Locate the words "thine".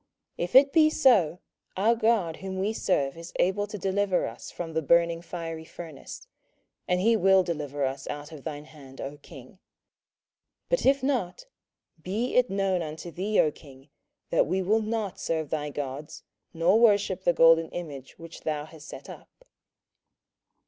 8.43-8.65